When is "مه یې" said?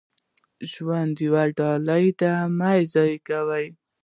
2.57-2.83